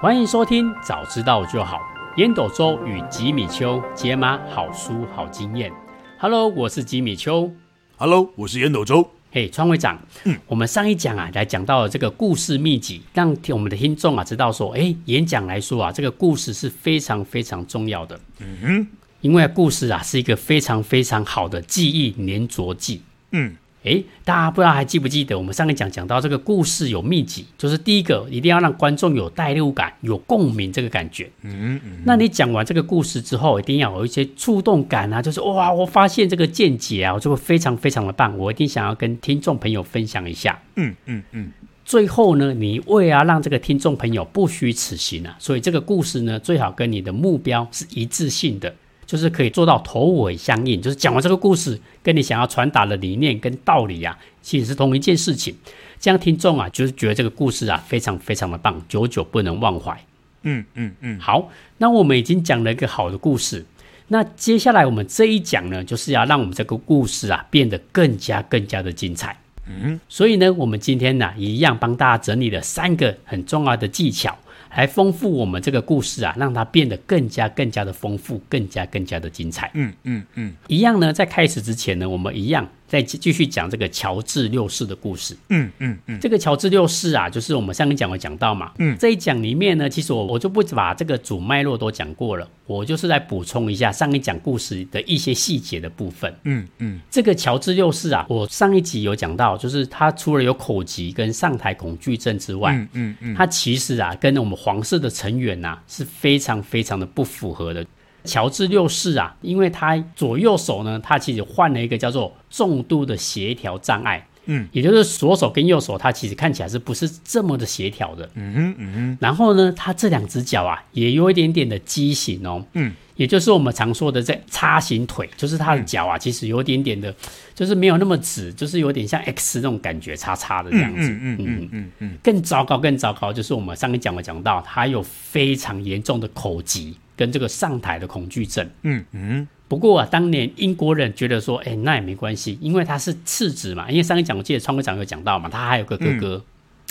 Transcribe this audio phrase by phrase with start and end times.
[0.00, 1.76] 欢迎收听《早知道就好》，
[2.18, 5.72] 烟斗周与吉米秋解码好书好经验。
[6.20, 7.52] Hello，我是吉米秋。
[7.96, 9.10] Hello，我是烟斗周。
[9.32, 18.20] 嘿，川会长，嗯，我们上一讲啊，来讲到了这个故事秘籍，让我们的听众啊知道说，哎，演讲来说啊，这个故事是非常非常重要的。
[18.38, 18.86] 嗯哼，
[19.20, 23.02] 因为故事啊是一个非常非常好的记忆粘着剂。
[23.32, 23.56] 嗯。
[23.88, 31.30] 诶，大家不知道还记不记得我们上一讲讲到这个故事有秘籍，就是第一个一定要让观众有代入感、有共鸣这个感觉。
[31.42, 32.02] 嗯嗯。
[32.04, 40.60] 那你讲完这个故事之后，一定要有一些触动感啊，就是哇，我发现这个见解啊，我就会非常非常的棒，我一定想要跟听众朋友分享一下。
[40.76, 41.50] 嗯嗯嗯。
[41.84, 48.74] 最后呢，你为了让这个听众朋友不虚此行啊，所以这个故事呢，最好跟你的目标是一致性的。
[49.08, 55.54] 就是可以做到头尾相应，就是讲完这个故事，跟你想要传达的理念跟道理啊，其实是同一件事情。
[55.98, 59.98] 这样听众啊，就是觉得这个故事啊，非常非常的棒，久久不能忘怀。
[60.42, 61.18] 嗯嗯嗯。
[61.18, 63.64] 好，那我们已经讲了一个好的故事，
[64.08, 69.34] 那接下来我们这一讲呢，就是要让我们这个故事啊，变得更加更加的精彩。
[69.66, 74.36] 嗯，所以呢，我们今天呢，一样帮大家整理了三个很重要的技巧。
[74.74, 79.70] 来丰富我们这个故事啊，让它变得更加更加的丰富，更加更加的精彩。
[79.74, 82.68] 嗯嗯嗯，一样呢，在开始之前呢，我们一样。
[82.88, 85.36] 再继续讲这个乔治六世的故事。
[85.50, 88.72] 嗯嗯嗯，这个乔治六世啊，就是我们上一讲有讲到嘛。
[88.78, 96.34] 嗯，这一讲里面呢，其实我我就不把这个主脉络都讲过了，我就是来补充一下上一讲故事的一些细节的部分。
[96.44, 107.84] 嗯嗯，这个乔治六世啊，我上一集有讲到，就是他除了有口疾跟上台恐惧症之外，嗯嗯嗯，他其实啊，跟我们皇室的成员呐、啊、是非常非常的不符合的。
[108.24, 119.18] 乔治六世啊，因为他左右手呢，他其实患了一个叫做重度的协调障碍，嗯，也就是左手跟右手，他其实看起来是不是这么的协调的，嗯哼，嗯哼。
[119.20, 127.14] 然后呢，他这两只脚啊，也有一点点的畸形哦，嗯，也就是我们常说的在叉形腿，就是他的脚啊，其实有一点点的，
[127.54, 132.18] 就是没有那么直，就是有点像 X 那种感觉，叉叉的这样子，嗯嗯嗯嗯嗯。
[132.22, 136.96] 更糟糕，更糟糕，就是我们上一讲有讲到，他有非常严重的口疾。
[137.18, 146.40] 跟这个上台的恐惧症，嗯嗯，不过啊，当年英国人觉得说，哎，那也没关系，因为他是次子嘛，因为上一讲我记得川哥长有讲到嘛，他还有个哥哥，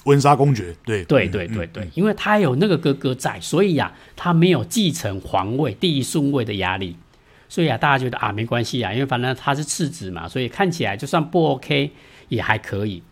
[0.08, 6.96] 温莎公爵，对对对对对，因为他有那个哥哥在，所以啊，他没有继承皇位第一顺位的压力，
[7.48, 11.92] 所以啊，大家觉得啊，没关系啊，因为反正他是次子嘛，所以看起来就算不 OK
[12.30, 13.04] 也还可以。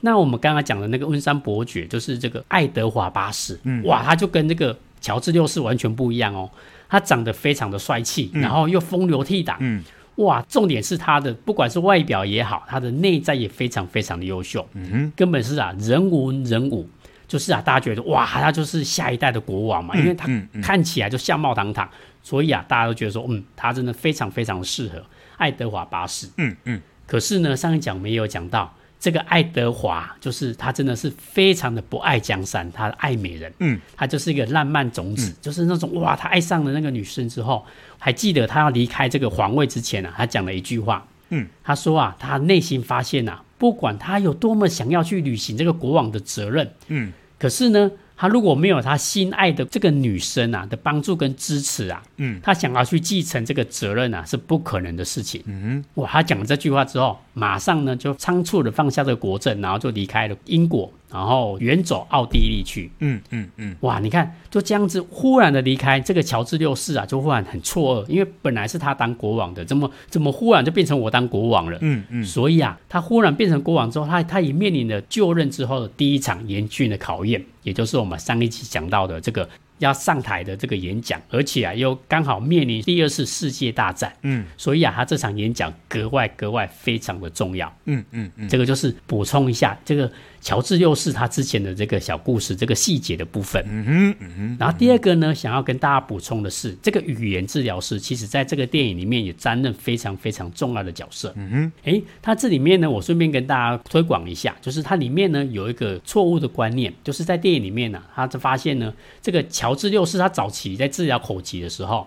[0.00, 4.78] 那我们刚刚讲的那个温莎伯爵，就是这个爱德华八世，嗯，哇，他就跟这个。
[5.02, 6.48] 乔治六世完全不一样哦，
[6.88, 9.82] 他长得非常的帅气，嗯、然后又风流倜傥，嗯，
[10.16, 16.88] 哇，重点是他的不管是外表也好，他的内在也非常非常的优秀，嗯哼，根本是啊人文人武，
[17.26, 20.28] 就是啊大家觉得哇，他就是下一代的国王嘛，嗯、因为他
[20.62, 25.02] 看起来就相貌堂堂，嗯、所以啊大家都觉得说，嗯，他真的非常非常适合
[25.38, 28.72] 爱德华八世，嗯嗯，可是呢上一讲没有讲到。
[29.02, 37.66] 这个爱德华就是他，真的是非常的不爱江山，他爱美人，嗯，他就是一个浪漫种子，嗯、就是那种哇，他爱上了那个女生之后，
[37.98, 47.90] 还记得他要离开这个皇位之前啊，他讲了一句话，嗯，他说啊，他内心发现啊，不管他有多么想要去履行这个国王的责任，嗯，可是呢。
[48.22, 55.42] 他如果没有他心爱的这个女生啊的帮助跟支持啊，嗯，他想要去继承这个责任啊是不可能的事情。
[55.46, 60.88] 嗯，哇，他讲了这句话之后，马上呢就仓促的放下这个国政，然后就离开了英国。
[61.12, 71.76] 然后远走奥地利去，嗯嗯嗯，哇，你看就这样子忽然的离开这个乔治六世啊，就忽然很错愕，因为本来是他当国王的，怎么怎么忽然就变成我当国王了？
[71.82, 79.48] 嗯嗯，所以啊，他忽然变成国王之后，他他也面临了就任之后的第一场严峻的考验，也就是我们上一期讲到的这个。
[79.78, 90.08] 要上台的这个演讲，而且啊又刚好面临第二次世界大战，嗯，所以啊他这场演讲格外格外非常的重要，嗯嗯嗯，这个就是补充一下这个
[90.42, 109.72] 乔治六世他之前的这个小故事这个细节的部分，嗯哼嗯哼，然后第二个呢，想要跟大家补充的是，这个语言治疗师其实在这个电影里面也担任非常非常重要的角色，嗯哼，诶，他这里面呢，我顺便跟大家推广一下，就是它里面呢有一个错误的观念，就是在电影里面呢，他就发现呢这个乔。
[109.72, 112.06] 乔治六世他早期在治疗口疾的时候，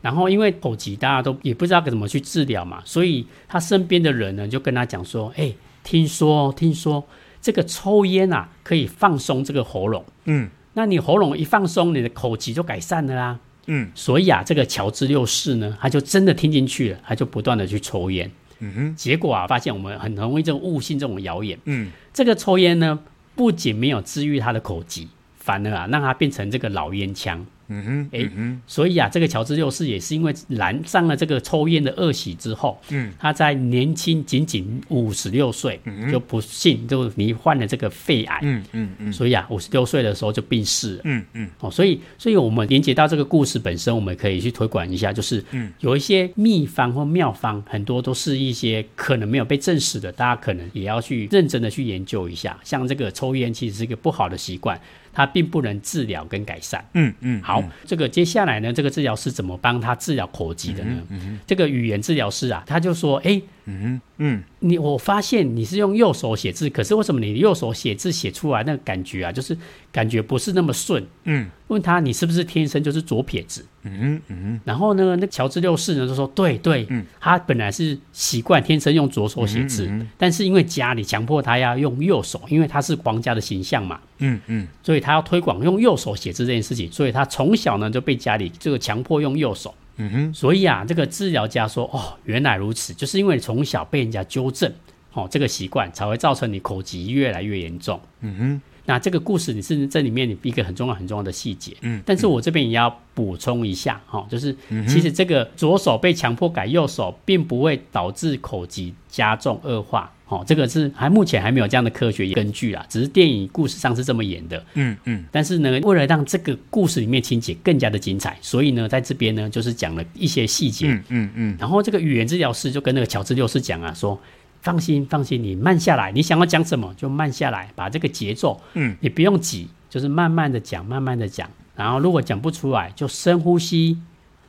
[0.00, 5.52] 然后因为口疾大家都也不知道该怎么去治疗嘛，所以他身边的人呢就跟他讲说：“哎，
[5.84, 7.06] 听说听说
[7.42, 18.30] 这个抽烟啊可以放松这个喉咙，嗯，那你喉咙一放松，你的口疾就改善了啦，嗯，所以啊，这个乔治六世呢，他就真的听进去了，他就不断的去抽烟，
[18.60, 22.98] 嗯哼，结果啊，发现我们很容易就误信这种谣言，嗯，这个抽烟呢，
[23.34, 25.08] 不仅没有治愈他的口疾。
[25.44, 27.44] 反而啊让他变成这个老烟枪。
[27.68, 35.80] 嗯哼，哎、嗯，所以啊，这个乔治六世也是因为染上了这个抽烟的恶习之后，嗯，他在年轻仅仅五十六岁，
[36.10, 52.58] 就不幸就罹患了这个肺癌，嗯嗯嗯，所以啊，五十六岁的时候就病逝了，嗯嗯，哦，所以，所以我们连接到这个故事本身，我们可以去推广一下，就是，嗯，有一些秘方或妙方，很多都是一些可能没有被证实的，大家可能也要去认真的去研究一下。
[52.62, 54.80] 像这个抽烟其实是一个不好的习惯。
[55.12, 56.84] 它并不能治疗跟改善。
[56.94, 61.02] 嗯嗯，好，这个接下来呢，这个治疗师怎么帮他治疗口疾的呢？
[61.46, 69.56] 这个语言治疗师啊，他就说，哎，嗯嗯，你我发现你是用右手写字，可是为什么你右手写字写出来那个感觉啊，就是
[69.90, 71.04] 感觉不是那么顺？
[71.24, 73.66] 嗯，问他你是不是天生就是左撇子？
[73.82, 84.00] 嗯嗯，然后呢，那乔治六世呢就说，对对，嗯，他本来是习惯天生用左手写字，但是因为家里强迫他要用右手，因为他是皇家的形象嘛。
[84.18, 89.74] 嗯嗯，所以他要推广用右手写字这件事情，所以他从小呢就被家里这个强迫用右手。
[90.02, 94.72] 嗯哼，所以啊，这个治疗家说，哦，原来如此，就是因为从小被人家纠正，
[95.12, 98.00] 哦，这个习惯才会造成你口疾越来越严重。
[98.20, 101.76] 嗯哼，那这个故事你是这里面一个很重要很重要的细节。
[101.82, 104.56] 嗯，但是我这边也要补充一下，哈，就是
[104.88, 110.12] 其实这个左手被强迫改右手，并不会导致口疾加重恶化。
[110.32, 114.64] 哦，这个是还目前还没有这样的科学根据啊，只是电影故事上是这么演的。
[114.72, 115.22] 嗯嗯。
[115.30, 120.86] 但是呢，为了让这个故事里面情节更加的精彩，所以呢，在这边呢，就是讲了一些细节。
[120.88, 121.56] 嗯嗯嗯。
[121.58, 124.18] 然后这个语言治疗师就跟那个乔治六世讲啊，说
[124.62, 131.46] 放心放心，你慢下来，你想要讲什么就慢下来，把这个节奏，嗯，你不用急，就是慢慢的讲，慢慢的讲。
[131.76, 133.98] 然后如果讲不出来，就深呼吸，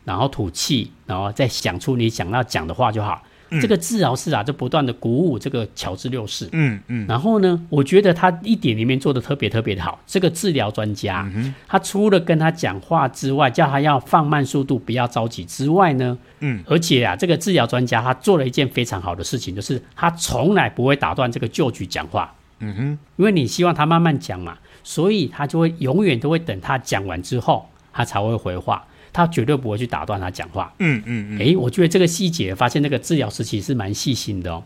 [0.06, 3.22] 然后吐气，然后再想出你想要讲的话就好。
[3.62, 6.48] 这个治疗师啊，就不断的鼓舞这个乔治六世。
[6.52, 7.06] 嗯嗯。
[7.08, 10.00] 然后呢，我觉得他一点里面做的特别特别的好。
[10.06, 22.34] 这个治疗专家，嗯、他除了跟他讲话之外，叫他要放慢速度，不要着急之外呢，嗯，而且啊，这个治疗专家他做了一件非常好的事情，就是他从来不会打断这个旧局讲话。
[22.60, 23.00] 嗯哼。
[23.18, 28.86] 因为你希望他慢慢讲嘛，所以他就会永远都会等他讲完之后，他才会回话。
[29.14, 30.74] 他绝对不会去打断他讲话。
[30.80, 31.40] 嗯嗯嗯。
[31.40, 34.64] 诶，我觉得这个细节，发现那个治疗师其实是蛮细心的哦。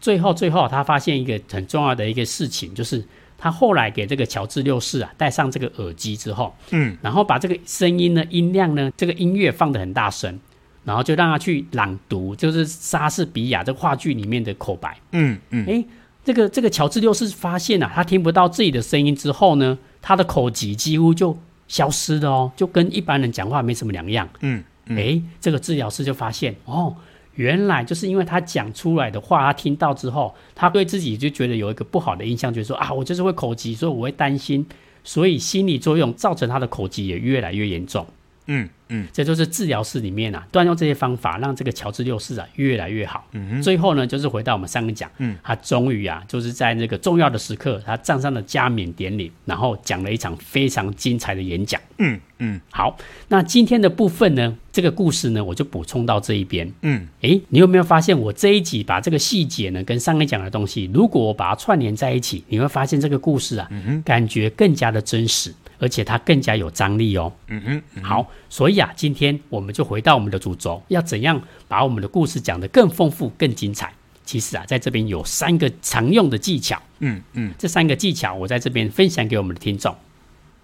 [0.00, 3.04] 最后最后，他发现一个很重要的一个事情，就是
[3.38, 10.38] 他后来给这个乔治六世啊戴上这个耳机之后，嗯，然后把这个声音呢音量呢这个音乐放得很大声，
[10.84, 14.98] 然后就让他去朗读，就是莎士比亚这话剧里面的口白。
[15.12, 15.66] 嗯嗯。
[15.66, 15.86] 诶，
[16.24, 21.38] 这个这个乔治六世发现啊，他听不到自己的声音之后呢，他的口疾几乎就。
[21.68, 24.28] 消失的哦，就跟一般人讲话没什么两样。
[24.40, 26.94] 嗯，哎、嗯欸，这个治疗师就发现哦，
[27.34, 34.64] 原来就是因为他讲出来的话，他听到之后，他对自己就觉得有一个不好的印象，就是说啊，我就是会口疾，所以我会担心，
[35.02, 38.06] 所以心理作用造成他的口疾也越来越严重。
[38.46, 38.68] 嗯。
[38.90, 43.26] 嗯，这就是治疗室里面啊，断用这些方法，让这个乔治六世啊越来越好。
[43.32, 51.80] 嗯哼，最后呢，就是回到我们上个讲，嗯，他终于啊，就是在那个重要的时刻，他站上了加冕典礼，然后讲了一场非常精彩的演讲。
[51.96, 52.94] 嗯嗯，好，
[53.28, 56.70] 那今天的部分呢，这个故事呢，我就补充到这一边。
[56.82, 63.68] 嗯，诶，你有没有发现我这一集把这个细节呢，跟上个讲的东西，如果我把它串联在一起，你会发现这个故事啊，
[64.04, 65.52] 感觉更加的真实。
[65.84, 67.30] 而且它更加有张力哦。
[67.48, 71.38] 嗯哼，嗯哼，好，所以啊，今天我们就回到我们的主轴，要怎样
[71.68, 73.92] 把我们的故事讲得更丰富、更精彩？
[74.24, 76.80] 其实啊，在这边有三个常用的技巧。
[77.00, 79.94] 嗯嗯，这三个技巧我在这边分享给我们的听众。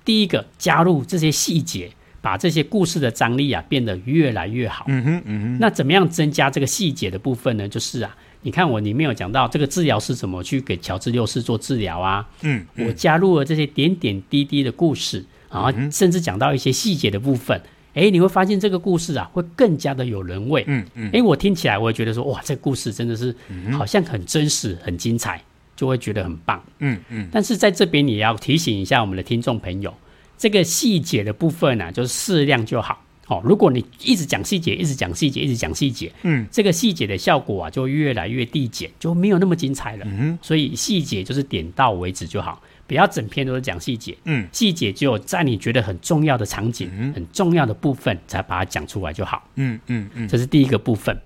[0.07, 1.91] 第一个，加入这些细节，
[2.23, 4.87] 把这些故事的张力啊变得越来越好。
[4.89, 5.59] 嗯哼，嗯哼。
[5.61, 7.69] 那怎么样增加这个细节的部分呢？
[7.69, 8.17] 就是啊。
[8.43, 12.27] 你看我里面有讲到这个治疗是怎么去给乔治六世做治疗啊？
[12.43, 17.61] 嗯，嗯，我加入了这些点点滴滴的故事，然后甚至讲到一些细节的部分。
[17.93, 20.65] 哎，你会发现这个故事啊会更加的有人味。
[20.69, 23.35] 嗯嗯，哎，我听起来我也觉得说哇，这个故事真的是
[23.73, 25.43] 好像很真实、很精彩，
[25.77, 26.63] 就会觉得很棒。
[26.79, 27.29] 嗯嗯。
[27.33, 29.93] 但是在这边也要提醒一下我们的听众朋友，
[30.39, 33.05] 这个细节的部分呢、啊，就是适量就好。
[33.31, 40.05] 哦，如果你一直讲细节，一直讲细节，一直讲细节，嗯，这个细节的效果啊，就越来越递减，就没有那么精彩了。
[40.09, 44.19] 嗯，所以细节就是点到为止就好，不要整篇都是讲细节。
[44.25, 49.49] 嗯，细节只有在你觉得很重要的场景、嗯、很重要的部分，才把它讲出来就好。
[49.55, 51.17] 嗯嗯嗯，这是第一个部分。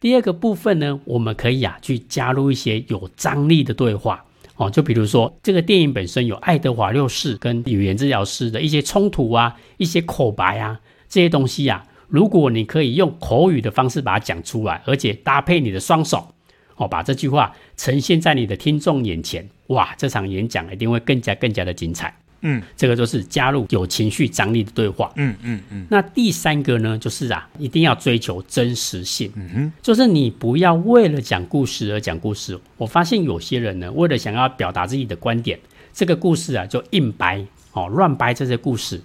[0.00, 4.24] 第二个部分呢，我们可以啊去加入一些有张力的对话。
[4.56, 10.80] 哦，就比如说这个电影本身有爱德华六世跟语言治疗师的一些冲突啊，一些口白啊。
[11.08, 16.34] 这些东西呀、啊，如果你可以用口语的方式把它讲出来，而且搭配你的双手，
[16.76, 22.14] 哦，把这句话呈现在你的听众眼前，哇，这场演讲一定会更加更加的精彩。
[22.46, 25.10] 嗯，这个就是加入有情绪张力的对话。
[25.16, 25.86] 嗯嗯嗯。
[25.88, 29.32] 那第三个呢，就是啊，一定要追求真实性。
[29.34, 32.60] 嗯哼，就是你不要为了讲故事而讲故事。
[32.76, 35.58] 我发现有些人呢，为了想要表达自己的观点，
[35.94, 37.42] 这个故事啊就硬掰
[37.72, 39.00] 哦，乱掰这些故事。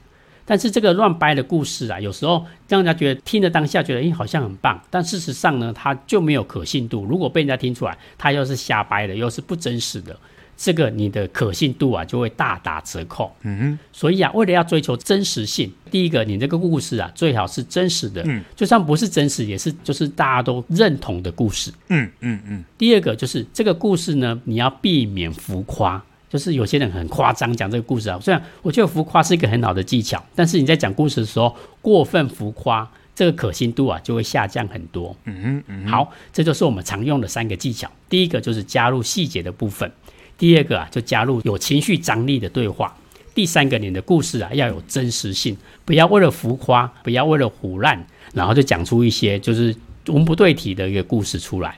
[0.49, 4.81] 但是这个乱掰的故事啊，有时候让人家觉得听的当下觉得，诶，好像很棒。
[4.89, 7.05] 但事实上呢，它就没有可信度。
[7.05, 10.19] 如果被人家听出来，它又是瞎掰的，又是不真实的，
[10.57, 13.31] 这个你的可信度啊就会大打折扣。
[13.43, 13.79] 嗯哼。
[13.93, 18.23] 所以啊，为了要追求真实性，第一个，你这个故事啊最好是真实的。
[18.25, 18.43] 嗯。
[18.55, 21.71] 就算不是真实，也是就是大家都认同的故事。
[21.89, 22.63] 嗯嗯嗯。
[22.75, 26.03] 第二个就是这个故事呢，你要避免浮夸。
[26.29, 35.15] 就是有些人很夸张讲这个故事啊，虽然我觉得浮夸是一个很好的技巧，但是你在讲故事的时候过分浮夸，这个可信度啊就会下降很多。
[35.25, 37.89] 嗯嗯，嗯，好，这就是我们常用的三个技巧。
[38.07, 39.91] 第一个就是加入细节的部分，
[40.37, 42.95] 第二个啊就加入有情绪张力的对话，
[43.33, 49.75] 第三个你的故事啊要有真实性，不要为了浮夸，不要为了胡乱，然后就讲出一些就是
[50.07, 51.77] 文不对题的一个故事出来。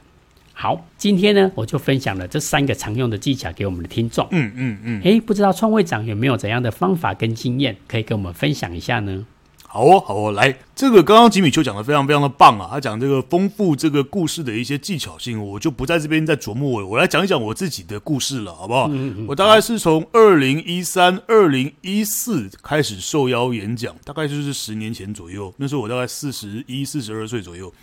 [0.61, 4.27] 好，今天呢，我就分享了这三个常用的技巧给我们的听众。
[4.29, 5.01] 嗯嗯嗯。
[5.03, 9.25] 哎，不知道创会长有没有怎样的方法跟经验可以跟我们分享一下呢？
[9.65, 18.87] 好哦，好哦，来，这个刚刚吉米秋讲的非常非常的棒啊，他讲这个丰富这个故事的一些技巧性，我就不在这边再琢磨了，我来讲一讲我自己的故事了，好不好？
[18.91, 19.25] 嗯嗯。
[19.27, 27.73] 我大概是从二零一三、二零一四开始受邀演讲，大概就是十年前左右，那时候我大概四十一、四十二岁左右。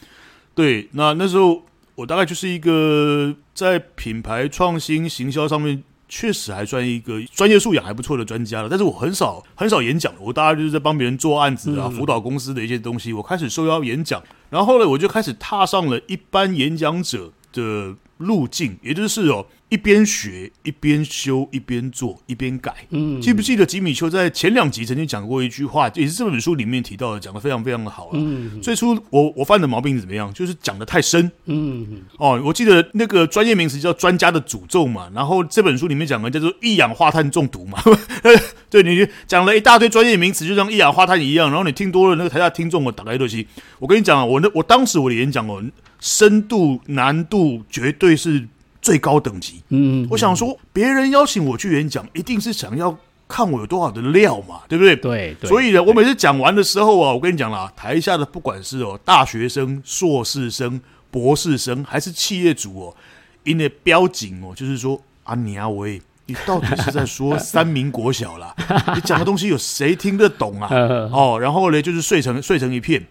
[0.55, 1.61] 对，那那时候。
[1.99, 13.13] 我大概就是一个在品牌创新行销上面确实还算一个专业素养还不错的专家了，但是我很少很少演讲，我大概就是在帮别人做案子啊，辅导公司的一些东西。
[13.13, 19.47] 我开始受邀演讲，然后呢我就开始踏上了一般演讲者的路径，也就是哦。
[19.71, 28.11] 一边学一边修一边做一边改，嗯，记不记得吉米丘在前两集曾经讲过一句话，也是这本书里面提到的，讲的非常非常的好了。
[28.15, 30.33] 嗯，最初我我犯的毛病是怎么样？
[30.33, 31.31] 就是讲的太深。
[31.45, 37.79] 嗯，哦，我记得那个专业名词叫专家的诅咒嘛，然后这本书里面讲的叫做一氧化碳中毒嘛。
[38.71, 43.47] 对，你讲了一大堆专业名词，就像一氧化碳一样，然后你听多了，那个台下听众我打开东西，
[43.79, 45.63] 我跟你讲啊，我那我当时我的演讲哦，
[46.01, 48.49] 深度难度绝对是。
[48.81, 54.95] 最高等级，嗯，我想说，别人邀请我去演讲，一定是想要看我有多少的料嘛，对不对？
[54.97, 60.81] 对，对，所以呢，我每次讲完的时候啊，我跟你讲啦，台下的不管是哦大学生、硕士生、
[61.11, 62.97] 博士生，还是企业主哦，
[63.45, 68.55] 因为标警哦，就是说啊，你啊，喂，你到底是在说 三民国小啦？
[68.95, 70.69] 你讲的东西有谁听得懂啊？
[71.13, 73.05] 哦，然后呢，就是睡成睡成一片，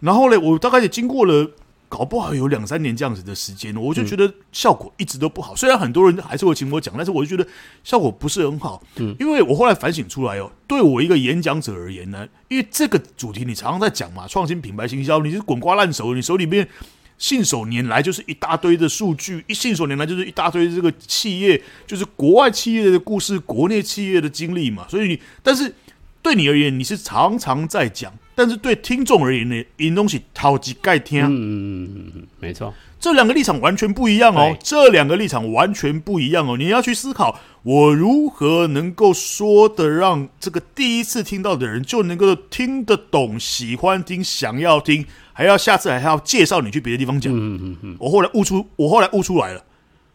[0.00, 1.50] 然后呢，我大概也经过了。
[1.88, 5.54] 搞不好有两三年这样子的时间，我就觉得效果一直都不好。
[5.54, 7.48] 虽然很多人还是会请我讲，但是我就觉得
[7.84, 8.82] 效果不是很好。
[8.96, 16.68] 嗯，因为我后来反省出来哦，对我一个演讲者而言呢，因为这个主题你常常在讲嘛，创新品牌行销，你是滚瓜烂熟，你手里面
[17.16, 24.86] 信手拈来就是一大堆的数据，一信手拈来就是一大堆这个企业，就是国外企业的故事，国内企业的经历嘛。
[24.88, 25.72] 所以你，但是
[26.20, 28.12] 对你而言，你是常常在讲。
[28.34, 31.22] 但是对听众而言呢，因东西超级盖听。
[31.22, 34.56] 嗯嗯嗯嗯，没错，这两个立场完全不一样哦。
[34.62, 36.56] 这两个立场完全不一样哦。
[36.56, 47.32] 你要去思考，我如何能够说的让这个第一次听到的人就能够听得懂、喜欢听、想要听，还要下次还要介绍你去别的地方讲。
[47.32, 47.96] 嗯嗯嗯。
[47.98, 49.64] 我后来悟出，我后来悟出来了，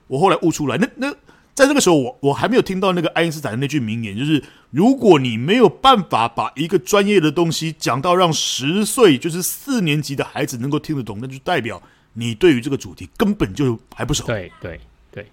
[0.07, 1.15] 我后来悟出来，那那。
[1.59, 14.25] 在这个时候，我我还没有听到那个爱因斯坦的那句名言，就是如果你没有办法把一个专业的东西讲到让十岁，就是四年级的孩子能够听得懂，那就代表你对于这个主题根本就还不熟。
[14.25, 14.79] 对对
[15.11, 15.29] 对，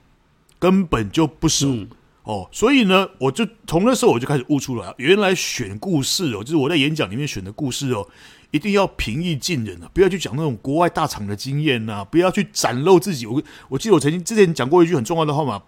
[0.59, 1.69] 根本就不熟。
[1.69, 1.89] 嗯、
[2.25, 2.49] 哦。
[2.51, 8.05] 所以呢，我就从那时候我就开始悟出来，原来选故事哦，就是我在演讲里面选的故事哦，
[8.51, 13.27] 一定要平易近人啊，不要去讲那种国外大厂的经验呐、啊，不要去展露自己。
[13.27, 15.63] 我我记得我曾经之前讲过一句很重要的话嘛。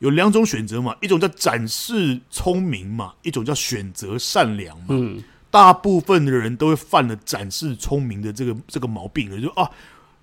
[0.00, 4.86] 有两种选择嘛，一种叫展示聪明嘛，一种叫选择善良嘛。
[4.90, 9.68] 嗯，大部分的人都会犯了展示聪明的这个这个毛病，就说啊，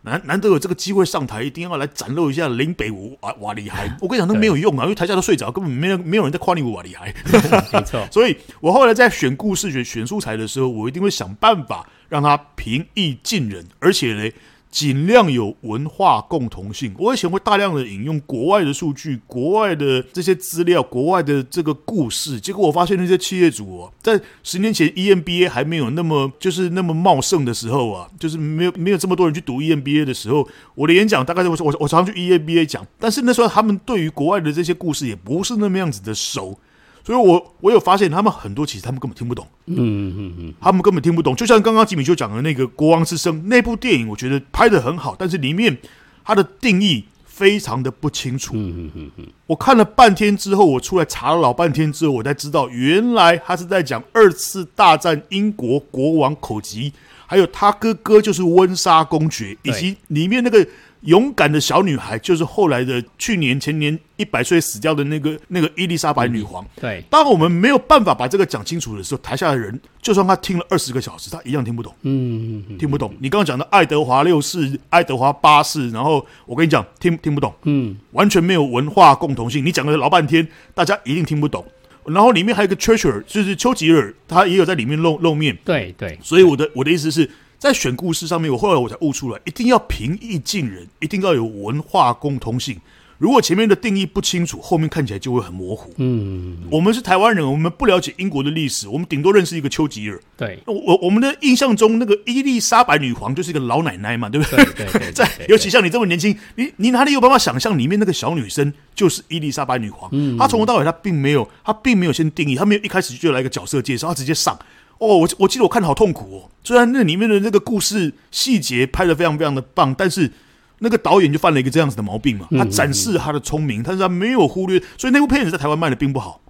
[0.03, 3.93] 难难得有这个机会上台，一定要来展露一下林北武哇哇厉害。
[3.99, 7.13] 我跟你讲，那没有用啊，因为台下都睡着，根本没有没有人在夸你哇厉害。
[7.73, 14.31] 没错， 所以我后来在选故事、选选素材的时候，我一定会想办法让他平易近人，而且呢。
[14.75, 16.93] 尽量有文化共同性。
[16.99, 22.37] 我以前会大量的引用国外的数据、国外的这些资料、国外的这个故事。
[22.37, 36.59] 结果我发现那些企业主哦，在十年前 EMBA 还没有那么就是那么茂盛的时候啊，就是没有没有这么多人去读 EMBA 的时候，我的演讲大概就是我我我常常去 EMBA 讲，但是那时候他们对于国外的这些故事也不是那么样子的熟。
[37.05, 41.35] 所以我我有发现，他们很多其实他们根本听不懂，嗯嗯嗯，他们根本听不懂。
[41.35, 45.77] 就像刚刚吉米就讲的那个《国王之声》那部电影，我觉得拍的很好，但是里面
[46.23, 48.55] 它的定义非常的不清楚。
[48.55, 56.91] 嗯嗯嗯嗯，我看了半天之后，我出来查了老半天之后，我才知道原来他是在讲二次大战英国国王口吉，
[57.27, 60.67] 还有他哥哥就是温莎公爵，以及里面那个。
[61.05, 66.63] 勇敢的小女孩，就是后来的去年前年一百岁死掉的那个那个伊丽莎白女皇。
[66.63, 71.93] 嗯、对，当我们没有办法把这个讲清楚的时候，台下的人就算他听了二十个小时，他一样听不懂。
[72.01, 73.13] 嗯，嗯听不懂。
[73.19, 77.53] 你刚刚讲的爱德华六世、爱德华八世，然后我跟你讲，听听不懂。
[77.63, 79.63] 嗯，完全没有文化共同性。
[79.63, 81.63] 你讲了老半天，大家一定听不懂。
[82.05, 85.55] 然后里面还有一个 treasure，就是丘吉尔，他也有在里面露露面。
[85.63, 86.17] 对对。
[86.21, 87.29] 所以我的我的意思是。
[87.65, 92.79] 在选故事上面，我后来我才悟出来，一定要平易近人，一定要有文化共通性。
[93.17, 95.91] 如果前面的定义不清楚，后面看起来就会很模糊。
[95.97, 100.21] 嗯，我们是台湾人，我们不了解英国的历史，我们顶多认识一个丘吉尔。
[100.37, 104.63] 对，我我们的印象中，那个伊丽莎白女皇就是一个老奶奶嘛，对不对？
[104.65, 105.11] 对对对。
[105.11, 110.07] 在尤其像你这么年轻，你你哪里有办法想象里面那个小女生就是伊丽莎白女皇？
[110.13, 114.55] 嗯，她从头到尾她并没有，她并没有先定义，她没有一开始就来一个角色介绍，她直接上。
[114.99, 116.49] 哦，我我记得我看的好痛苦哦。
[116.63, 120.31] 虽然那里面的那个故事细节拍的非常非常的棒，但是
[120.79, 122.47] 那个导演就犯了一个这样子的毛病嘛。
[122.51, 126.41] 他展示他的聪明，但是他没有忽略，所以那部片子在台湾卖的并不好。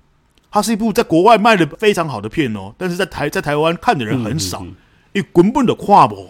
[0.51, 4.61] 它是一部在国外卖的非常好的片哦，但是在台在台湾看的人很少。
[4.61, 4.73] 因
[5.21, 6.27] 为根本的跨步，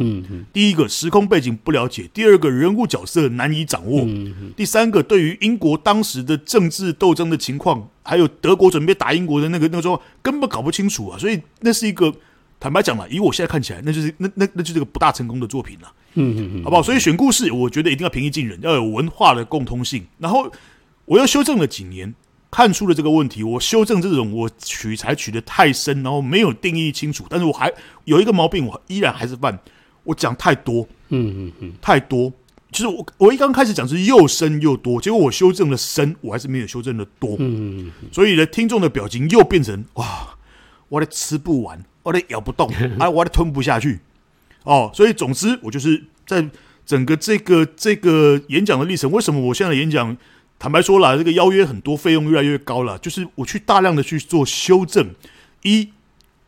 [0.53, 4.07] 第一个时空背景不了解，第二个人物角色难以掌握，
[4.55, 11.17] 第三个对于英国当时的政治斗争的情况，还有德国准备打英国的那个那个状况，根本搞不清楚啊！
[11.17, 12.13] 所以那是一个
[12.59, 15.91] 坦白讲了，以我现在看起来，那就是那那那就是个不大成功的作品了。
[16.13, 16.81] 嗯嗯嗯，好不好？
[16.83, 20.05] 所以选故事，我觉得一定要平易近人，要有文化的共通性。
[20.17, 20.51] 然后
[21.05, 22.13] 我又修正了几年。
[22.55, 27.69] 看出了这个问题，我修正这种我取材取的太深，然后没有定义清楚，但是我还
[28.05, 29.59] 有一个毛病，我依然还是犯，
[30.05, 32.31] 我讲太多，嗯嗯嗯，太多。
[32.71, 40.37] 其实我我一刚开始讲是又深又多，结果我修正了深，我还是没有修正的多，嗯嗯，所以呢，听众的表情又变成哇，
[40.87, 43.99] 我的吃不完，我的咬不动， 啊，我的吞不下去，
[44.63, 46.49] 哦，所以总之我就是在
[46.85, 50.15] 整个这个这个演讲的历程，为什么我现在的演讲？
[50.57, 52.97] 坦白说了，这个邀约很多，费用越来越高了。
[52.99, 55.13] 就是我去大量的去做修正，
[55.63, 55.91] 一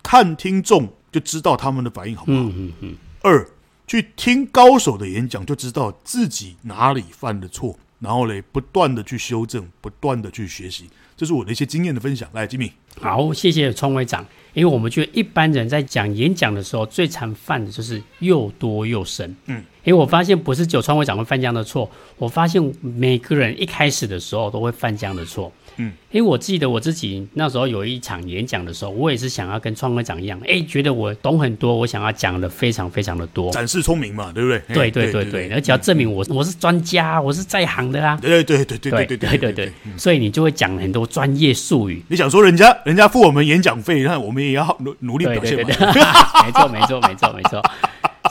[0.02, 2.40] 看听众就知道他们的反应好不好。
[2.40, 2.96] 嗯嗯嗯。
[3.22, 3.48] 二
[3.86, 10.90] 去听高手的演讲，就知道自己哪里犯的错，然后嘞，不断的去修正，不断的去学习。
[11.16, 12.30] 这是我的一些经验的分享。
[12.34, 14.26] 来，吉米，好，谢谢创会长。
[14.58, 19.36] 因为我们觉得一般人在讲演讲的时候，最常犯的就是又多又深。
[19.46, 19.64] 嗯。
[19.84, 25.52] 因为我发现不是只有创会长会犯这样的错，我发现每个人一开始的时候都会犯这样的错。
[25.78, 34.62] 嗯，因为我记得我自己那时候有一场演讲的时候，我也是想要跟创会长一样，哎，觉得我懂很多，我想要讲的非常非常的多，展示聪明嘛，对不对？
[34.74, 38.18] 对对对对，而且要证明我我是专家，我是在行的啦。
[38.22, 42.02] 对对对对对对对对对对，所以你就会讲很多专业术语。
[42.08, 45.68] 你想说人家人家付我们演讲费，那我们也要努努力表现嘛。
[46.46, 47.62] 没错没错没错没错。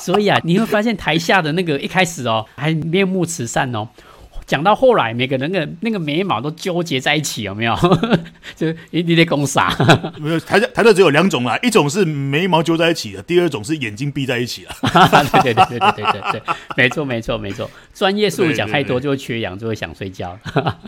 [0.01, 3.89] 所以啊，你会发现台下的那个一开始哦，还面目慈善哦。
[4.47, 7.75] 讲到后来，每个人的那个眉毛都纠结在一起，有没有？
[8.55, 9.77] 就你你得攻啥？
[10.21, 14.71] 没有，台台头只有两种啦，一种是眉毛揪在一起的，第二种是眼睛闭在一起的。
[15.43, 16.43] 对对对对对对对对，
[16.77, 20.39] 没错没错没错，专业术语讲太多就会缺氧，就会想睡觉。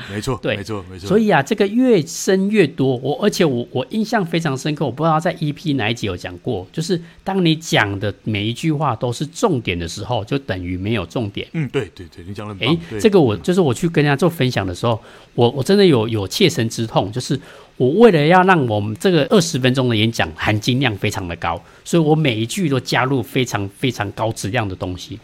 [0.08, 1.08] 没错，对，没错没错。
[1.08, 11.44] 所以啊，这个越深越多，我而且我我印象非常深刻，我不知道在 EP 哪一集有讲过，就是当你讲的每一句话都是重点的时候，就等于没有重点。
[11.54, 13.36] 嗯，对对对，你讲的哎，这个我。
[13.48, 15.00] 就是我去跟人家做分享的时候，
[15.34, 17.40] 我我真的有有切身之痛，就是
[17.78, 25.18] 我为了要让我们这个二十分钟的演讲含金量非常的高，所以我每一句都加入非常非常高质量的东西。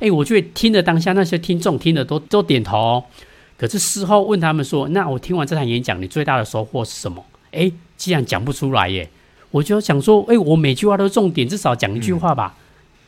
[0.00, 3.04] 哎，我觉得听的当下那些听众听的都都点头，
[3.56, 9.08] 可是事后问他们说：“那我听完这场演讲，你最大的收获是什么？”哎，既然讲不出来耶，
[9.52, 12.56] 我就想说：“哎，我每句话都重点，至少讲一句话吧。”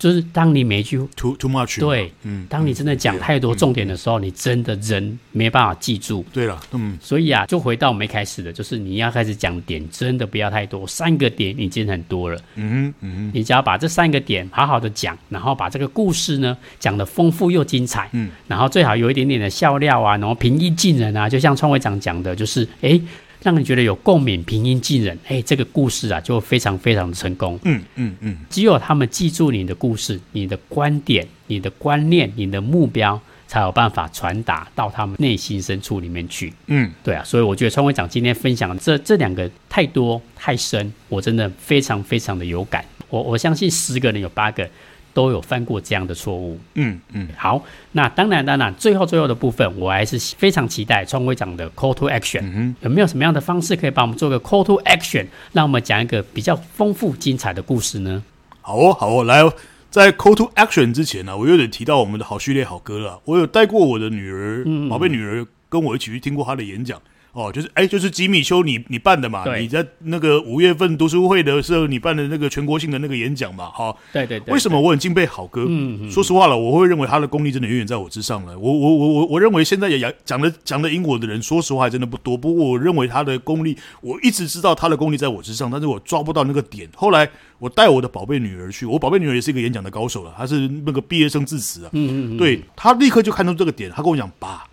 [0.00, 6.24] 就是当你每句 too too much 对，嗯，当你真的讲太多重点的时候，你真的人没办法记住。
[6.32, 12.40] 对了，嗯，所以啊，就回到我们一开始的，就是你要开始讲点，真的不要太多，三个点已经很多了。
[12.54, 22.98] 嗯哼，嗯哼，你只要把这三个点好好的讲，然后把这个故事呢讲的丰富又精彩，嗯，然后最好有一点点的笑料啊，然后平易近人啊，就像创会长讲的，就是哎。
[23.42, 27.59] 让你觉得有共鸣、平易近人，哎，这个故事啊就非常非常的成功。
[27.64, 36.53] 嗯嗯嗯，只有他们记住你的故事、你的观点、你的观念、你的目标，才有办法传达到他们内心深处里面去。
[36.66, 42.85] 嗯，对啊，所以我觉得川会长今天分享的这这两个太多太深，我真的非常非常的有感。
[43.09, 44.68] 我我相信十个人有八个。
[45.12, 46.58] 都有犯过这样的错误。
[46.74, 52.40] 嗯嗯，好，那当然当然，最后最后的部分，我还是非常期待创会长的 call to action。
[52.42, 58.22] 嗯，有没有什么样的方式可以帮我们做个 call to action，让我们讲一个比较丰富精彩的故事呢？
[58.60, 59.52] 好哦，好哦，来哦，
[59.90, 63.20] 在 call to action 之前呢、啊，我有点提到我们的好序列好歌了。
[63.24, 67.00] 我有带过我的女儿，宝贝女儿，跟我一起去听过她的演讲。
[67.32, 69.44] 哦，就是哎，就是吉米修你你办的嘛？
[69.56, 73.66] 你在那个五月份读书会的时候，你办的那个全国性的那个演讲嘛？
[73.70, 74.52] 哈，对对对。
[74.52, 75.64] 为什么我很敬佩好哥？
[75.68, 76.10] 嗯嗯。
[76.10, 78.58] 说实话了，我会认为他的功力真的远远在我之上了。
[78.58, 82.36] 我我我我我认为现在也讲的讲的英国的人，说实话还真的不多。
[82.36, 86.88] 不过我认为他的功力，我一直知道他的功力在我之上，但是我抓不到那个点。
[86.96, 91.90] 后来我带我的宝贝女儿去，我宝贝女儿也是一个演讲的高手了，她是那个毕业生致辞啊。
[91.92, 92.36] 嗯嗯嗯。
[92.36, 94.64] 对，她立刻就看出这个点，她跟我讲爸。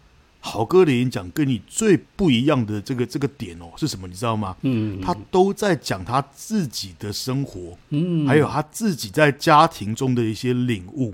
[0.48, 4.08] 好哥的演讲跟你最不一样的这个这个点哦是什么？
[4.08, 4.56] 你知道吗？
[4.62, 11.14] 嗯，他都在讲他自己的生活，嗯，还有他自己在家庭中的一些领悟。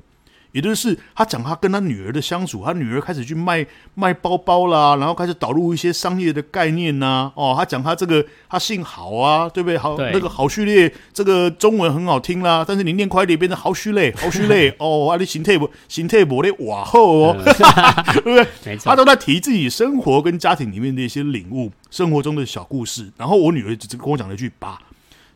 [0.53, 7.33] 也就是他讲他跟他女儿的相处，他女儿开始去卖卖包包啦，然后开始导入一些商业的概念呐、啊。
[7.35, 9.77] 哦，他讲他这个他姓郝啊，对不对？
[9.77, 17.43] 好，那个好序列这个中文很好听啦，但是你念快一点变成好序列，好序列 哦，啊，你形态不形态不的哇后哦，嗯、
[18.13, 18.47] 对不对？
[18.63, 23.11] 没错，他都在提自己生活跟家庭里面的一些领悟，生活中的小故事。
[23.17, 24.79] 然后我女儿只跟我讲了一句：“爸，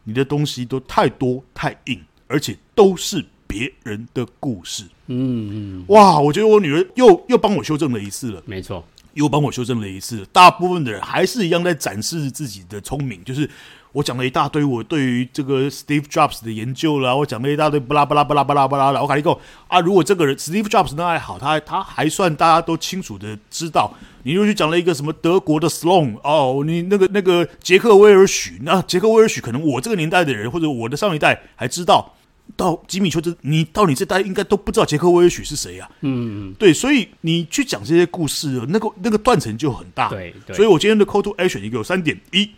[0.03, 10.27] 你的东西都太多太硬，而且都是。”别人的故事，嗯嗯，哇，我觉得我女儿又又帮我修正了一次了，没错，又帮我修正了一次。
[10.31, 13.49] 大部分的人还是一样在展示自己的聪明，就是
[13.93, 19.01] 我讲了一大堆我对于这个 Steve Jobs 的研究啦，我讲了一大堆巴拉巴拉巴拉巴拉巴拉的。
[19.01, 19.35] 我跟你讲
[19.67, 23.93] 啊，如果这个人 Steve Jobs 那还好，他他还算大家都清楚的知道。
[24.23, 32.13] 你又去讲了一个什么德国的 Sloan 哦，你那个那个杰克威尔许，那杰克威尔许可能我这个年代的人或者我的上一代还知道。
[32.55, 35.89] 到吉米丘这，你到你这代应该都不知道杰克威尔许是谁呀？
[36.01, 40.09] 嗯，对，所以你去讲这些故事，那个那个断层就很大。
[40.09, 42.49] 对，对，所以我今天的 call to action 一个有三点：一，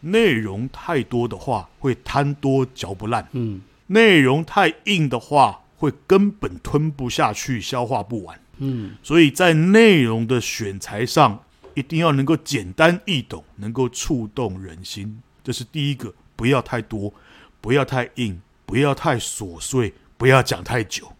[0.00, 8.38] 内容太多的话会贪多嚼不烂；嗯，内容太硬的话会根本吞不下去，消化不完。
[8.58, 11.42] 嗯，所以在内容的选材上，
[11.74, 15.20] 一定要能够简单易懂，能够触动人心。
[15.42, 17.12] 这是第一个，不要太多，
[17.60, 18.40] 不要太硬。
[18.72, 21.12] 不要太琐碎，不要讲太久。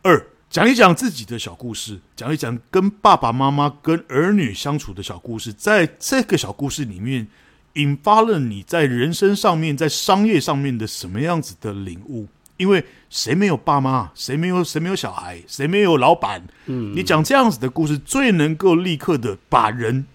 [0.00, 7.28] 二，讲一讲自己的小故事，讲一讲跟爸爸妈妈、跟儿女相处的小故事，在这个小故事里面，
[7.74, 12.26] 引发了你在人生上面、在商业上面的什么样子的领悟？
[12.56, 14.10] 因为谁没有爸妈？
[14.14, 15.42] 谁没有谁没有小孩？
[15.46, 16.42] 谁没有老板？
[16.64, 20.06] 嗯，你讲这样子的故事，最能够立刻的把人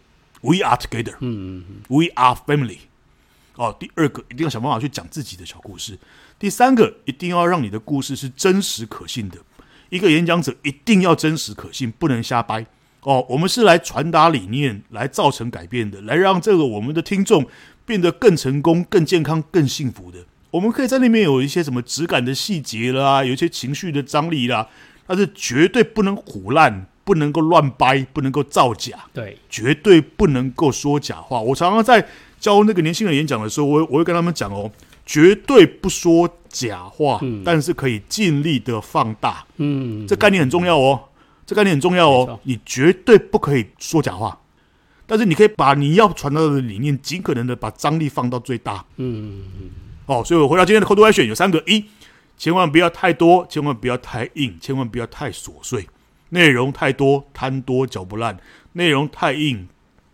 [0.42, 2.80] ，We are together，嗯，We are family。
[3.54, 6.00] 哦，第二个一定要想办法去讲自己的小故事。
[6.40, 9.38] 第三个，一定要让你的故事是真实可信的。
[9.90, 12.66] 一个演讲者一定要真实可信，不能瞎掰。
[13.02, 17.46] 哦，我们是来传达理念，来造成改变的，来让这个我们的听众
[17.86, 20.20] 变得更成功、更健康、更幸福的。
[20.52, 24.70] 我们可以在那边有一些什么质感的细节啦，有一些情绪的张力啦，
[25.06, 28.98] 但是绝对不能唬烂，不能够乱掰，不能够造假。
[29.14, 31.42] 对，绝对不能够说假话。
[31.42, 32.08] 我常常在
[32.40, 34.72] 教那个年轻人演讲的时候，我我会跟他们讲哦。
[35.10, 39.44] 绝对不说假话，嗯、但是可以尽力的放大。
[39.58, 41.02] 嗯，这概念很重要哦，
[41.48, 42.40] 这概念很重要哦。
[42.44, 44.40] 你绝对不可以说假话，
[45.08, 48.86] 但是你可以把你要传达的理念尽可能的把张力放到最大。
[48.98, 49.42] 嗯。
[50.06, 51.84] 哦，所以我回到今天的 call to action 有三个：一，
[52.38, 55.90] 千万不要太多，千万不要太硬，千万不要太琐碎。
[56.30, 58.36] 内容太多，贪多嚼不烂；
[58.74, 59.68] 内容太硬，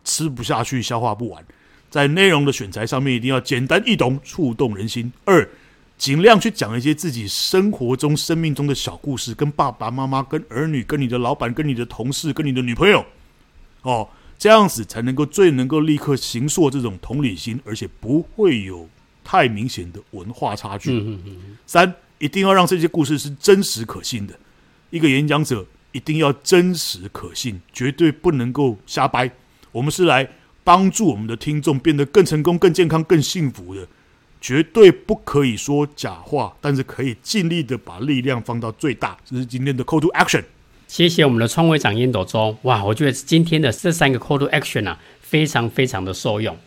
[0.06, 1.44] 吃不下去，消化不完。
[1.96, 5.10] 在内容的选材上面，一定要简单易懂，触动人心。
[5.24, 5.48] 二，
[5.98, 13.06] 尽量去讲一些自己生活中、生命中的小故事，跟爸爸妈妈、跟儿女、跟你的老板、跟你的同事、跟你的女朋友，
[13.84, 18.90] 哦，这样子才能够最能够立刻形塑这种同理心，而且不会有
[19.24, 20.92] 太明显的文化差距。
[20.92, 21.58] 嗯嗯嗯。
[21.66, 24.38] 三，一定要让这些故事是真实可信的。
[24.90, 29.32] 一个演讲者一定要真实可信，绝对不能够瞎掰。
[29.72, 30.28] 我们是来。
[30.66, 33.88] 帮助我们的听众变得更成功、更健康、更幸福的，
[34.42, 39.16] 绝对不可以说假话，但是可以尽力的把力量放到最大。
[39.24, 40.44] 这是今天的 Call to Action。
[40.88, 42.58] 谢谢我们的创会长烟斗中。
[42.64, 46.58] 哇，我觉得今天的这三个 Call to Action 啊，非常非常的受用。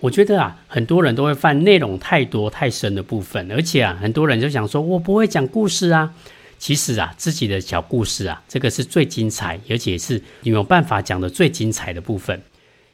[0.00, 6.14] 我觉得啊，很多人都会犯内容太多太深的部分，而且啊，很多人就想说，我不会讲故事啊。
[6.58, 12.40] 其实啊，自己的小故事啊，这个是最精彩，而且是你有办法讲的最精彩的部分。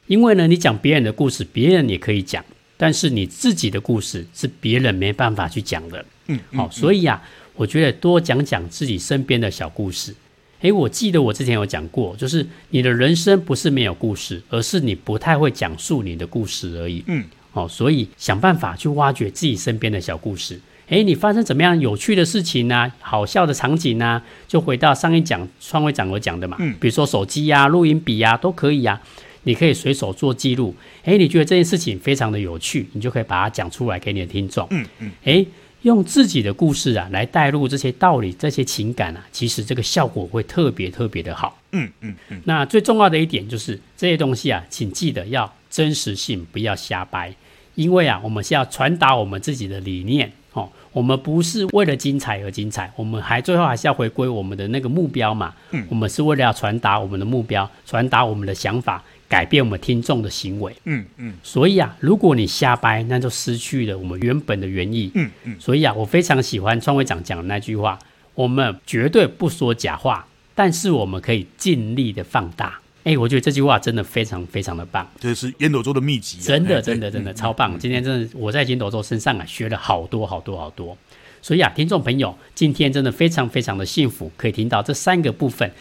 [0.07, 2.43] 因为呢，你讲别人的故事，别人也可以讲，
[2.75, 6.03] 但是你自己的故事是别人没办法去讲的。
[6.27, 7.21] 嗯，好、哦，所以啊，
[7.55, 10.13] 我觉得多讲讲自己身边的小故事。
[10.61, 17.03] 诶，我记得我之前有讲过，就是你的人生不是没有故事，而是你不太会讲述你的故事而已。
[17.07, 20.59] 嗯，好、哦，所以想办法去挖掘自己身边的小故事。
[20.89, 22.95] 诶，你发生怎么样有趣的事情呢、啊？
[22.99, 24.23] 好笑的场景呢、啊？
[24.47, 26.57] 就回到上一讲创会长我讲的嘛。
[26.59, 29.32] 嗯，比如说手机呀、啊、录音笔呀、啊，都可以呀、啊。
[29.43, 30.75] 你可以随手做记录。
[31.03, 34.67] 诶，你觉得这件事情非常的有趣，你就可以把它讲出来给你的听众。
[34.71, 35.11] 嗯嗯。
[35.23, 35.47] 诶。
[35.83, 41.59] 用自己的故事啊来带入这些道理、这些情感啊，其实这个效果会特别特别的好。
[41.73, 42.41] 嗯嗯嗯。
[42.45, 47.35] 那最重要的一点就是这些东西啊，请记得要真实性，不要瞎掰。
[47.75, 55.53] 因为啊，我们是要传达我们自己的理念哦，我们不是为了精彩而精彩，我们还最后还是要回归我们的那个目标嘛。
[55.71, 55.85] 嗯。
[55.89, 59.03] 我们是为了要传达我们的目标，传达我们的想法。
[59.33, 65.55] 改变我们听众的行为，嗯嗯，所以啊，如果你瞎掰，那就失去了我们原本的原意，嗯嗯。
[65.59, 67.97] 所以啊，我非常喜欢创会长讲的那句话：
[68.35, 72.79] 我们绝对不说假话，但是我们可以尽力的放大。
[73.05, 77.79] 哎，我觉得这句话真的非常非常的棒，这是烟斗周的秘籍，真的真的真的超棒。
[77.79, 80.95] 今天真的我在烟斗周身上啊学了好多好多好多，
[81.41, 85.71] 所以啊，听众朋友，今天真的非常非常的幸福，可以听到这三个部分。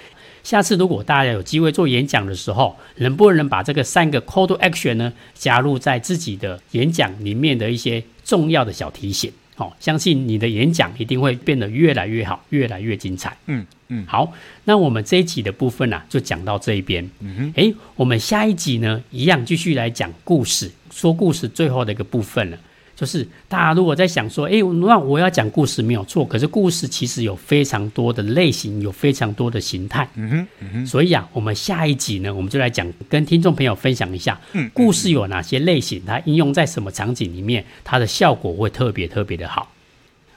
[0.42, 9.33] 下次如果大家有机会做演讲的时候，能不能把这个三个 call to action 呢加入在自己的演讲里面的一些重要的小提醒？
[9.55, 13.37] 好、哦，相信你的演讲一定会变得越来越好，越来越精彩。
[13.46, 14.33] 嗯嗯，好，
[14.64, 17.09] 那我们这一集的部分呢、啊，就讲到这一边。
[17.20, 22.59] 嗯哼，诶，我们下一集呢，一样继续来讲故事，说故事最后的一个部分了。
[22.94, 30.09] 就是大家如果在想说，哎，那我要讲故事没有错，可是故事其实有非常多的类型，有非常多的形态。
[30.14, 30.87] 嗯哼，嗯哼。
[30.87, 39.72] 所以啊，我们下一集呢，我们就来讲，跟听众朋友分享一下，嗯，故事有哪些类型，它应用在什么场景里面，它的效果会特别特别的好。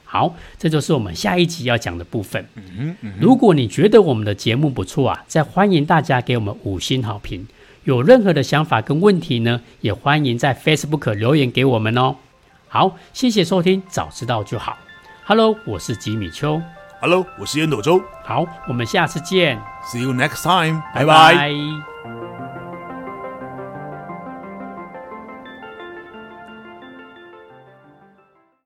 [0.05, 2.45] 好，这就是我们下一集要讲的部分。
[3.19, 7.45] 如果你觉得我们的节目不错啊，再欢迎大家给我们五星好评。
[7.83, 12.15] 有任何的想法跟问题呢，也欢迎在 Facebook 留言给我们哦。
[12.75, 14.77] 好，谢谢收听，早知道就好。
[15.25, 16.61] Hello，我是吉米秋。
[16.99, 18.01] Hello，我是烟斗周。
[18.21, 19.57] 好，我们下次见。
[19.85, 20.83] See you next time。
[20.93, 21.94] 拜拜。